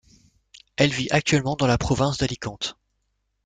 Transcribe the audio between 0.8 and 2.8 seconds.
vit actuellement dans la province d'Alicante.